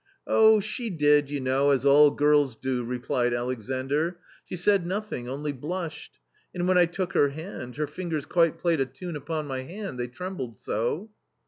[0.25, 0.59] I \ "Oh!
[0.59, 5.29] she did, you know, as all girls do," replied f <^ Alexandr, "she said nothing,
[5.29, 6.17] only blushed;
[6.55, 9.45] and when I \%> t took her hand, her fingers quite played a tune upon
[9.45, 11.11] my hand, they trembled so."